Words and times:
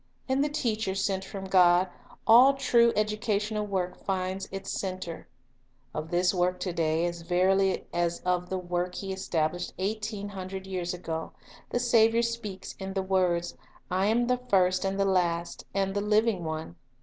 In 0.27 0.41
the 0.41 0.49
Teacher 0.49 0.95
sent 0.95 1.23
from 1.23 1.45
God, 1.45 1.87
all 2.25 2.55
true 2.55 2.91
educational 2.95 3.67
work 3.67 4.03
finds 4.03 4.49
its 4.51 4.71
center. 4.71 5.27
Of 5.93 6.09
this 6.09 6.33
work 6.33 6.59
to 6.61 6.73
day 6.73 7.05
as 7.05 7.21
verily 7.21 7.85
as 7.93 8.19
of 8.21 8.49
the 8.49 8.57
work. 8.57 8.95
He 8.95 9.13
established 9.13 9.73
eighteen 9.77 10.29
hundred 10.29 10.65
years 10.65 10.95
ago, 10.95 11.33
the 11.69 11.79
Saviour 11.79 12.23
speaks 12.23 12.73
in 12.79 12.93
the 12.95 13.03
words,— 13.03 13.55
"I 13.91 14.07
am 14.07 14.25
the 14.25 14.41
first 14.49 14.83
and 14.85 14.99
the 14.99 15.05
last, 15.05 15.65
and 15.71 15.93
the 15.93 16.01
Living; 16.01 16.43
One." 16.43 16.77